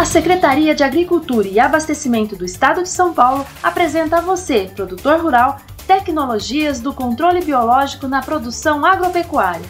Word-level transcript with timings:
A 0.00 0.04
Secretaria 0.06 0.74
de 0.74 0.82
Agricultura 0.82 1.46
e 1.46 1.60
Abastecimento 1.60 2.34
do 2.34 2.42
Estado 2.42 2.82
de 2.82 2.88
São 2.88 3.12
Paulo 3.12 3.46
apresenta 3.62 4.16
a 4.16 4.20
você, 4.22 4.70
produtor 4.74 5.20
rural, 5.20 5.60
tecnologias 5.86 6.80
do 6.80 6.94
controle 6.94 7.44
biológico 7.44 8.08
na 8.08 8.22
produção 8.22 8.82
agropecuária. 8.86 9.66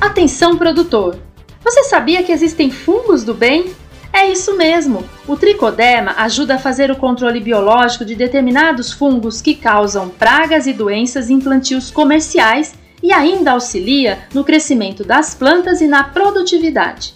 Atenção, 0.00 0.56
produtor! 0.56 1.18
Você 1.62 1.84
sabia 1.84 2.22
que 2.22 2.32
existem 2.32 2.70
fungos 2.70 3.24
do 3.24 3.34
bem? 3.34 3.74
É 4.10 4.26
isso 4.26 4.56
mesmo! 4.56 5.04
O 5.28 5.36
tricoderma 5.36 6.14
ajuda 6.16 6.54
a 6.54 6.58
fazer 6.58 6.90
o 6.90 6.96
controle 6.96 7.40
biológico 7.40 8.06
de 8.06 8.14
determinados 8.14 8.90
fungos 8.90 9.42
que 9.42 9.54
causam 9.54 10.08
pragas 10.08 10.66
e 10.66 10.72
doenças 10.72 11.28
em 11.28 11.38
plantios 11.38 11.90
comerciais 11.90 12.72
e 13.02 13.12
ainda 13.12 13.52
auxilia 13.52 14.20
no 14.32 14.44
crescimento 14.44 15.04
das 15.04 15.34
plantas 15.34 15.82
e 15.82 15.86
na 15.86 16.04
produtividade. 16.04 17.12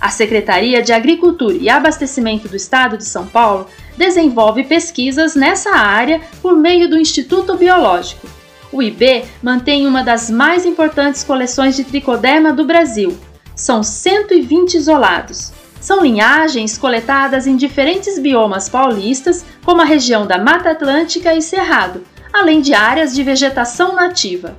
A 0.00 0.10
Secretaria 0.10 0.80
de 0.80 0.92
Agricultura 0.92 1.54
e 1.54 1.68
Abastecimento 1.68 2.48
do 2.48 2.56
Estado 2.56 2.96
de 2.96 3.04
São 3.04 3.26
Paulo 3.26 3.66
desenvolve 3.96 4.62
pesquisas 4.62 5.34
nessa 5.34 5.70
área 5.70 6.20
por 6.40 6.56
meio 6.56 6.88
do 6.88 6.98
Instituto 6.98 7.56
Biológico. 7.56 8.28
O 8.70 8.82
IB 8.82 9.24
mantém 9.42 9.86
uma 9.86 10.04
das 10.04 10.30
mais 10.30 10.64
importantes 10.64 11.24
coleções 11.24 11.74
de 11.74 11.84
tricoderma 11.84 12.52
do 12.52 12.64
Brasil. 12.64 13.18
São 13.56 13.82
120 13.82 14.74
isolados. 14.74 15.52
São 15.80 16.02
linhagens 16.02 16.78
coletadas 16.78 17.46
em 17.46 17.56
diferentes 17.56 18.18
biomas 18.18 18.68
paulistas, 18.68 19.44
como 19.64 19.80
a 19.80 19.84
região 19.84 20.26
da 20.26 20.38
Mata 20.38 20.70
Atlântica 20.70 21.34
e 21.34 21.42
Cerrado, 21.42 22.04
além 22.32 22.60
de 22.60 22.74
áreas 22.74 23.14
de 23.14 23.22
vegetação 23.22 23.94
nativa. 23.94 24.56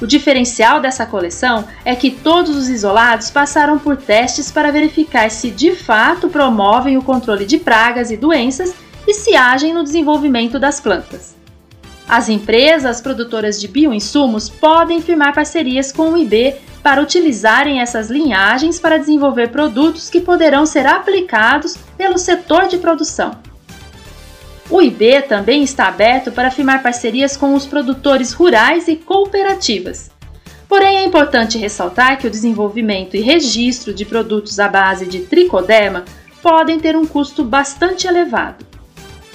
O 0.00 0.06
diferencial 0.06 0.80
dessa 0.80 1.04
coleção 1.04 1.66
é 1.84 1.94
que 1.94 2.10
todos 2.10 2.56
os 2.56 2.68
isolados 2.68 3.30
passaram 3.30 3.78
por 3.78 3.96
testes 3.96 4.50
para 4.50 4.72
verificar 4.72 5.30
se 5.30 5.50
de 5.50 5.72
fato 5.72 6.28
promovem 6.28 6.96
o 6.96 7.02
controle 7.02 7.44
de 7.44 7.58
pragas 7.58 8.10
e 8.10 8.16
doenças 8.16 8.74
e 9.06 9.12
se 9.12 9.36
agem 9.36 9.74
no 9.74 9.84
desenvolvimento 9.84 10.58
das 10.58 10.80
plantas. 10.80 11.36
As 12.08 12.28
empresas 12.28 13.00
produtoras 13.00 13.60
de 13.60 13.68
bioinsumos 13.68 14.48
podem 14.48 15.02
firmar 15.02 15.34
parcerias 15.34 15.92
com 15.92 16.12
o 16.12 16.16
IB 16.16 16.56
para 16.82 17.02
utilizarem 17.02 17.80
essas 17.80 18.10
linhagens 18.10 18.80
para 18.80 18.98
desenvolver 18.98 19.48
produtos 19.48 20.08
que 20.08 20.20
poderão 20.20 20.64
ser 20.64 20.86
aplicados 20.86 21.76
pelo 21.96 22.16
setor 22.16 22.68
de 22.68 22.78
produção. 22.78 23.49
O 24.70 24.80
IB 24.80 25.22
também 25.22 25.64
está 25.64 25.88
aberto 25.88 26.30
para 26.30 26.50
firmar 26.50 26.80
parcerias 26.80 27.36
com 27.36 27.54
os 27.54 27.66
produtores 27.66 28.32
rurais 28.32 28.86
e 28.86 28.94
cooperativas. 28.94 30.10
Porém, 30.68 30.98
é 30.98 31.04
importante 31.04 31.58
ressaltar 31.58 32.18
que 32.18 32.28
o 32.28 32.30
desenvolvimento 32.30 33.16
e 33.16 33.20
registro 33.20 33.92
de 33.92 34.04
produtos 34.04 34.60
à 34.60 34.68
base 34.68 35.06
de 35.06 35.22
tricoderma 35.22 36.04
podem 36.40 36.78
ter 36.78 36.96
um 36.96 37.04
custo 37.04 37.42
bastante 37.42 38.06
elevado. 38.06 38.64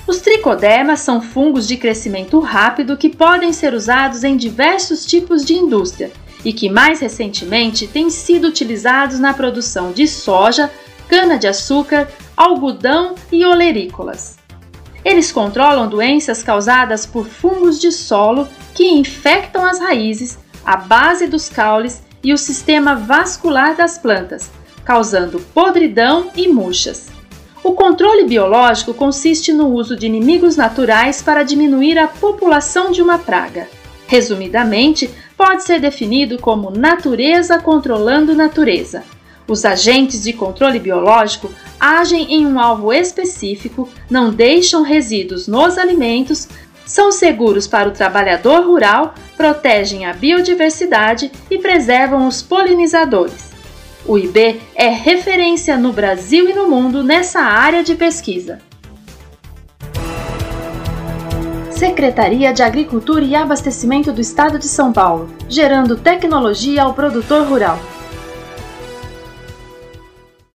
Os 0.08 0.20
tricodermas 0.20 1.02
são 1.02 1.22
fungos 1.22 1.68
de 1.68 1.76
crescimento 1.76 2.40
rápido 2.40 2.96
que 2.96 3.10
podem 3.10 3.52
ser 3.52 3.74
usados 3.74 4.24
em 4.24 4.38
diversos 4.38 5.06
tipos 5.06 5.44
de 5.44 5.56
indústria 5.56 6.12
e 6.46 6.54
que 6.54 6.70
mais 6.70 7.02
recentemente 7.02 7.88
têm 7.88 8.10
sido 8.10 8.48
utilizados 8.48 9.20
na 9.20 9.34
produção 9.34 9.92
de 9.92 10.08
soja, 10.08 10.72
cana-de-açúcar, 11.10 12.08
algodão 12.38 13.16
e 13.30 13.44
olerícolas. 13.44 14.45
Eles 15.06 15.32
controlam 15.32 15.88
doenças 15.88 16.42
causadas 16.42 17.06
por 17.06 17.28
fungos 17.28 17.80
de 17.80 17.92
solo 17.92 18.48
que 18.74 18.90
infectam 18.90 19.64
as 19.64 19.80
raízes, 19.80 20.40
a 20.66 20.76
base 20.76 21.28
dos 21.28 21.48
caules 21.48 22.02
e 22.24 22.34
o 22.34 22.38
sistema 22.40 22.96
vascular 22.96 23.76
das 23.76 24.00
plantas, 24.00 24.50
causando 24.84 25.40
podridão 25.54 26.32
e 26.36 26.48
murchas. 26.48 27.10
O 27.64 27.74
controle 27.74 28.26
biológico 28.26 28.96
consiste 28.96 29.54
no 29.54 29.68
uso 29.70 29.96
de 29.96 30.08
inimigos 30.08 30.56
naturais 30.56 31.22
para 31.22 31.44
diminuir 31.44 32.00
a 32.00 32.08
população 32.08 32.92
de 32.92 33.02
uma 33.02 33.20
praga. 33.20 33.68
Resumidamente, 34.08 35.10
pode 35.38 35.64
ser 35.64 35.80
definido 35.80 36.40
como 36.40 36.72
natureza 36.72 37.60
controlando 37.60 38.34
natureza. 38.34 39.04
Os 39.48 39.64
agentes 39.64 40.24
de 40.24 40.34
controle 40.34 40.80
biológico 40.80 41.52
agem 41.80 42.34
em 42.34 42.48
um 42.48 42.60
alvo 42.60 42.92
específico, 42.92 43.88
não 44.10 44.32
deixam 44.32 44.82
resíduos 44.82 45.48
nos 45.48 45.78
alimentos, 45.78 46.48
são 46.86 47.12
seguros 47.12 47.68
para 47.68 47.90
o 47.90 47.92
trabalhador 47.92 48.66
rural, 48.66 49.14
protegem 49.38 50.06
a 50.06 50.14
biodiversidade 50.14 51.32
e 51.50 51.58
preservam 51.58 52.28
os 52.28 52.42
polinizadores. 52.42 53.54
O 54.08 54.18
IB 54.18 54.62
é 54.76 54.88
referência 54.90 55.78
no 55.78 55.92
Brasil 55.92 56.48
e 56.50 56.54
no 56.54 56.68
mundo 56.68 57.04
nessa 57.04 57.40
área 57.40 57.84
de 57.84 57.96
pesquisa. 57.96 58.60
Secretaria 61.72 62.54
de 62.54 62.64
Agricultura 62.64 63.26
e 63.26 63.36
Abastecimento 63.36 64.14
do 64.14 64.22
Estado 64.22 64.58
de 64.58 64.68
São 64.68 64.94
Paulo, 64.94 65.30
gerando 65.50 65.98
tecnologia 65.98 66.84
ao 66.84 66.94
produtor 66.94 67.48
rural. 67.48 67.80